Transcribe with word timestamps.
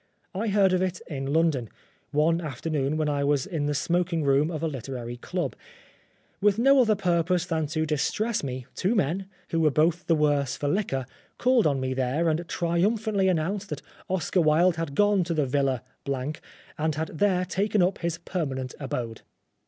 I 0.33 0.47
heard 0.47 0.73
of 0.73 0.81
it 0.81 0.99
in 1.05 1.31
London, 1.31 1.69
one 2.09 2.41
afternoon 2.41 2.97
when 2.97 3.07
I 3.07 3.23
was 3.23 3.45
in 3.45 3.67
the 3.67 3.75
smoking 3.75 4.23
room 4.23 4.49
of 4.49 4.63
a 4.63 4.67
liter 4.67 4.97
ary 4.97 5.15
club. 5.17 5.55
With 6.41 6.57
no 6.57 6.81
other 6.81 6.95
purpose 6.95 7.45
than 7.45 7.67
to 7.67 7.85
distress 7.85 8.43
me, 8.43 8.65
two 8.73 8.95
men, 8.95 9.27
who 9.51 9.59
were 9.59 9.69
both 9.69 10.07
the 10.07 10.15
worse 10.15 10.57
for 10.57 10.67
liquor, 10.67 11.05
called 11.37 11.67
on 11.67 11.79
me 11.79 11.93
there 11.93 12.29
and 12.29 12.47
triumphantly 12.47 13.27
announced 13.27 13.69
that 13.69 13.83
Oscar 14.09 14.41
Wilde 14.41 14.77
had 14.77 14.95
gone 14.95 15.23
to 15.25 15.35
the 15.35 15.45
Villa 15.45 15.83
G, 16.07 16.13
and 16.79 16.95
had 16.95 17.09
there 17.19 17.45
taken 17.45 17.83
up 17.83 17.99
his 17.99 18.17
permanent 18.17 18.73
abode. 18.79 19.21